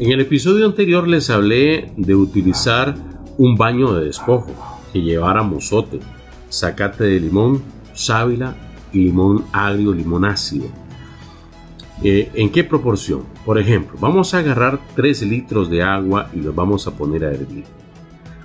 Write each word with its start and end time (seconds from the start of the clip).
En 0.00 0.10
el 0.10 0.20
episodio 0.20 0.66
anterior 0.66 1.06
les 1.06 1.30
hablé 1.30 1.92
de 1.96 2.16
utilizar 2.16 2.96
un 3.38 3.54
baño 3.54 3.94
de 3.94 4.06
despojo 4.06 4.50
que 4.92 5.00
llevara 5.00 5.44
mozote, 5.44 6.00
zacate 6.50 7.04
de 7.04 7.20
limón, 7.20 7.62
sábila 7.92 8.56
y 8.92 9.04
limón 9.04 9.44
agrio, 9.52 9.92
limón 9.92 10.24
ácido. 10.24 10.66
Eh, 12.02 12.28
¿En 12.34 12.50
qué 12.50 12.64
proporción? 12.64 13.22
Por 13.46 13.56
ejemplo, 13.56 13.96
vamos 14.00 14.34
a 14.34 14.38
agarrar 14.38 14.80
3 14.96 15.22
litros 15.22 15.70
de 15.70 15.84
agua 15.84 16.28
y 16.34 16.40
los 16.40 16.52
vamos 16.52 16.88
a 16.88 16.96
poner 16.96 17.24
a 17.24 17.30
hervir. 17.30 17.64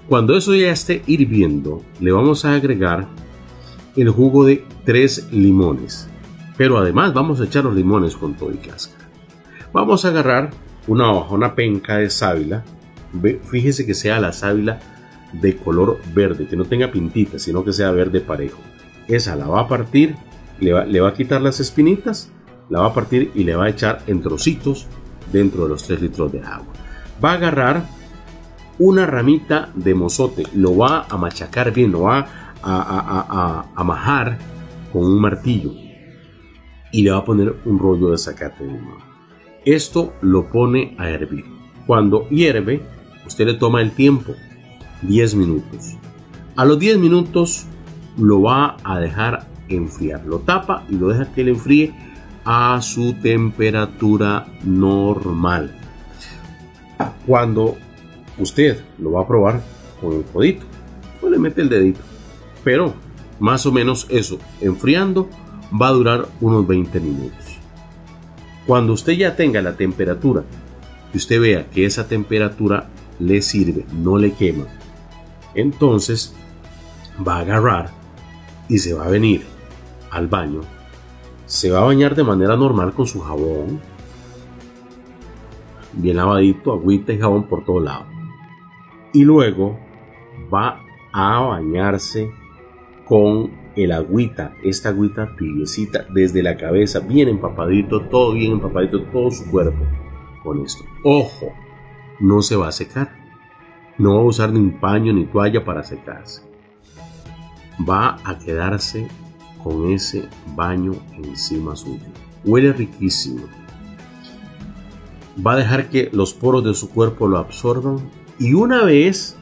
Cuando 0.07 0.37
eso 0.37 0.53
ya 0.53 0.69
esté 0.69 1.01
hirviendo, 1.07 1.81
le 1.99 2.11
vamos 2.11 2.45
a 2.45 2.53
agregar 2.53 3.07
el 3.95 4.09
jugo 4.09 4.45
de 4.45 4.65
3 4.85 5.29
limones. 5.31 6.07
Pero 6.57 6.77
además 6.77 7.11
vamos 7.11 7.41
a 7.41 7.45
echar 7.45 7.63
los 7.63 7.75
limones 7.75 8.15
con 8.15 8.35
todo 8.35 8.51
y 8.51 8.57
cáscara. 8.57 9.09
Vamos 9.73 10.05
a 10.05 10.09
agarrar 10.09 10.51
una 10.89 11.11
hoja, 11.11 11.35
una 11.35 11.55
penca 11.55 11.97
de 11.97 12.09
sábila. 12.09 12.63
Fíjese 13.43 13.85
que 13.85 13.93
sea 13.93 14.19
la 14.19 14.33
sábila 14.33 14.79
de 15.31 15.55
color 15.55 15.99
verde, 16.13 16.47
que 16.47 16.55
no 16.55 16.65
tenga 16.65 16.91
pintita, 16.91 17.37
sino 17.37 17.63
que 17.63 17.71
sea 17.71 17.91
verde 17.91 18.21
parejo. 18.21 18.59
Esa 19.07 19.35
la 19.35 19.47
va 19.47 19.61
a 19.61 19.67
partir, 19.67 20.15
le 20.59 20.73
va, 20.73 20.85
le 20.85 20.99
va 20.99 21.09
a 21.09 21.13
quitar 21.13 21.41
las 21.41 21.59
espinitas, 21.59 22.31
la 22.69 22.81
va 22.81 22.87
a 22.87 22.93
partir 22.93 23.31
y 23.35 23.43
le 23.43 23.55
va 23.55 23.65
a 23.65 23.69
echar 23.69 24.01
en 24.07 24.21
trocitos 24.21 24.87
dentro 25.31 25.63
de 25.63 25.69
los 25.69 25.83
3 25.83 26.01
litros 26.01 26.31
de 26.31 26.41
agua. 26.41 26.73
Va 27.23 27.31
a 27.31 27.35
agarrar 27.35 27.83
una 28.79 29.05
ramita 29.05 29.69
de 29.75 29.93
mozote, 29.93 30.43
lo 30.55 30.75
va 30.75 31.05
a 31.07 31.17
machacar 31.17 31.71
bien, 31.71 31.91
lo 31.91 32.03
va 32.03 32.25
a, 32.63 33.65
a, 33.75 33.83
majar 33.83 34.37
con 34.91 35.05
un 35.05 35.21
martillo 35.21 35.71
y 36.91 37.03
le 37.03 37.11
va 37.11 37.19
a 37.19 37.25
poner 37.25 37.55
un 37.65 37.79
rollo 37.79 38.11
de 38.11 38.17
zacate 38.17 38.63
de. 38.63 39.08
Esto 39.65 40.13
lo 40.21 40.49
pone 40.49 40.95
a 40.97 41.09
hervir. 41.09 41.45
Cuando 41.85 42.27
hierve, 42.29 42.81
usted 43.25 43.45
le 43.45 43.53
toma 43.55 43.81
el 43.81 43.91
tiempo, 43.91 44.33
10 45.01 45.35
minutos. 45.35 45.97
A 46.55 46.65
los 46.65 46.79
10 46.79 46.97
minutos 46.97 47.65
lo 48.17 48.41
va 48.41 48.77
a 48.83 48.99
dejar 48.99 49.47
enfriar. 49.67 50.25
Lo 50.25 50.39
tapa 50.39 50.85
y 50.89 50.95
lo 50.95 51.09
deja 51.09 51.31
que 51.33 51.43
le 51.43 51.51
enfríe 51.51 51.93
a 52.45 52.81
su 52.81 53.13
temperatura 53.13 54.47
normal. 54.63 55.75
Cuando 57.25 57.77
usted 58.37 58.81
lo 58.97 59.11
va 59.11 59.21
a 59.21 59.27
probar 59.27 59.61
con 60.01 60.13
el 60.13 60.23
codito, 60.23 60.65
pues 61.19 61.31
le 61.31 61.39
mete 61.39 61.61
el 61.61 61.69
dedito. 61.69 61.99
Pero 62.63 62.93
más 63.39 63.65
o 63.65 63.71
menos 63.71 64.07
eso, 64.09 64.39
enfriando, 64.61 65.29
va 65.79 65.89
a 65.89 65.93
durar 65.93 66.27
unos 66.41 66.67
20 66.67 66.99
minutos. 66.99 67.58
Cuando 68.69 68.93
usted 68.93 69.13
ya 69.13 69.35
tenga 69.35 69.63
la 69.63 69.75
temperatura, 69.75 70.43
que 71.11 71.17
usted 71.17 71.41
vea 71.41 71.65
que 71.71 71.85
esa 71.85 72.07
temperatura 72.07 72.87
le 73.17 73.41
sirve, 73.41 73.83
no 73.91 74.15
le 74.19 74.33
quema, 74.33 74.65
entonces 75.55 76.35
va 77.27 77.37
a 77.37 77.39
agarrar 77.39 77.89
y 78.67 78.77
se 78.77 78.93
va 78.93 79.05
a 79.05 79.09
venir 79.09 79.43
al 80.11 80.27
baño, 80.27 80.61
se 81.47 81.71
va 81.71 81.79
a 81.79 81.85
bañar 81.85 82.13
de 82.13 82.23
manera 82.23 82.55
normal 82.55 82.93
con 82.93 83.07
su 83.07 83.21
jabón, 83.21 83.81
bien 85.93 86.17
lavadito, 86.17 86.71
agüita 86.71 87.11
y 87.11 87.17
jabón 87.17 87.45
por 87.47 87.65
todo 87.65 87.79
lado. 87.79 88.05
Y 89.13 89.23
luego 89.23 89.79
va 90.53 90.79
a 91.11 91.39
bañarse 91.39 92.29
con 93.07 93.49
el 93.75 93.91
agüita, 93.91 94.53
esta 94.63 94.89
agüita 94.89 95.35
tibiecita 95.35 96.05
desde 96.13 96.43
la 96.43 96.57
cabeza, 96.57 96.99
bien 96.99 97.29
empapadito, 97.29 98.01
todo 98.01 98.33
bien 98.33 98.53
empapadito, 98.53 99.03
todo 99.03 99.31
su 99.31 99.49
cuerpo 99.49 99.85
con 100.43 100.63
esto. 100.65 100.83
Ojo, 101.03 101.53
no 102.19 102.41
se 102.41 102.55
va 102.55 102.67
a 102.67 102.71
secar. 102.71 103.17
No 103.97 104.15
va 104.15 104.21
a 104.21 104.25
usar 104.25 104.51
ni 104.51 104.59
un 104.59 104.79
paño 104.79 105.11
ni 105.13 105.25
toalla 105.25 105.63
para 105.63 105.83
secarse. 105.83 106.41
Va 107.87 108.17
a 108.23 108.37
quedarse 108.37 109.07
con 109.63 109.91
ese 109.91 110.27
baño 110.55 110.93
encima 111.17 111.75
suyo. 111.75 112.05
Huele 112.45 112.71
riquísimo. 112.73 113.43
Va 115.45 115.53
a 115.53 115.57
dejar 115.57 115.89
que 115.89 116.09
los 116.13 116.33
poros 116.33 116.63
de 116.63 116.73
su 116.73 116.89
cuerpo 116.89 117.27
lo 117.27 117.37
absorban 117.37 117.97
y 118.39 118.53
una 118.53 118.83
vez 118.83 119.37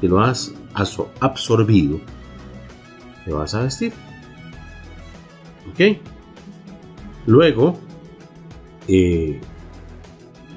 que 0.00 0.08
lo 0.08 0.20
has 0.20 0.54
absorbido, 1.20 2.00
te 3.24 3.32
vas 3.32 3.54
a 3.54 3.62
vestir. 3.62 3.92
¿Ok? 5.70 5.98
Luego 7.26 7.78
eh, 8.88 9.40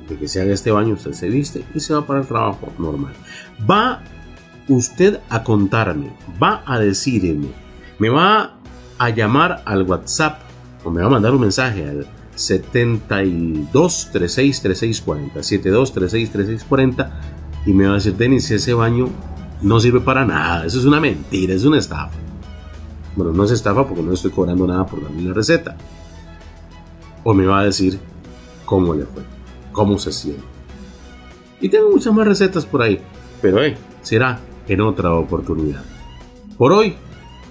de 0.09 0.18
que 0.18 0.28
se 0.28 0.42
haga 0.42 0.53
este 0.53 0.72
baño, 0.72 0.94
usted 0.94 1.14
se 1.14 1.30
viste 1.30 1.64
y 1.74 1.80
se 1.80 1.94
va 1.94 2.06
para 2.06 2.22
el 2.22 2.28
trabajo 2.28 2.72
normal. 2.78 3.14
Va 3.70 4.04
usted 4.68 5.20
a 5.30 5.44
contarme, 5.44 6.12
va 6.42 6.64
a 6.66 6.80
decirme, 6.80 7.50
me 8.00 8.09
va 8.09 8.58
a 8.98 9.09
llamar 9.09 9.64
al 9.66 9.84
WhatsApp 9.84 10.42
o 10.84 10.92
me 10.92 11.02
va 11.02 11.08
a 11.08 11.12
mandar 11.12 11.34
un 11.34 11.42
mensaje 11.42 11.88
al 11.88 12.08
72 12.36 14.09
36 14.12 14.62
3640 14.62 15.44
72 15.44 15.94
36 15.94 16.31
3640 16.31 17.22
y 17.66 17.74
me 17.74 17.86
va 17.86 17.92
a 17.92 17.96
decir 17.96 18.16
Denis 18.16 18.52
ese 18.52 18.74
baño 18.74 19.09
no 19.62 19.80
sirve 19.80 20.02
para 20.02 20.25
nada 20.25 20.66
eso 20.66 20.80
es 20.80 20.86
una 20.86 21.00
mentira 21.00 21.54
es 21.54 21.64
una 21.64 21.78
estafa 21.78 22.12
bueno, 23.16 23.31
no 23.31 23.44
es 23.44 23.52
estafa 23.52 23.88
porque 23.88 24.03
no 24.03 24.14
estoy 24.14 24.31
cobrando 24.31 24.68
nada 24.68 24.86
por 24.86 25.02
darle 25.02 25.24
la 25.24 25.34
receta. 25.34 25.78
O 27.24 27.34
me 27.34 27.46
va 27.46 27.59
a 27.59 27.66
decir 27.66 28.00
cómo 28.66 28.94
le 28.94 29.06
fue, 29.06 29.24
cómo 29.72 29.98
se 29.98 30.12
siente. 30.12 30.44
Y 31.62 31.70
tengo 31.70 31.90
muchas 31.90 32.14
más 32.14 32.28
recetas 32.28 32.66
por 32.66 32.81
ahí, 32.81 33.00
pero 33.42 33.64
eh, 33.64 33.78
será 34.02 34.40
en 34.68 34.81
otra 34.81 35.14
oportunidad. 35.14 35.84
Por 36.58 36.74
hoy, 36.74 36.96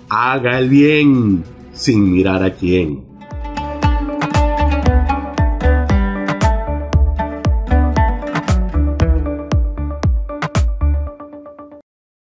haga 0.09 0.59
el 0.59 0.69
bien 0.69 1.45
sin 1.73 2.13
mirar 2.13 2.43
a 2.43 2.55
quién. 2.55 3.14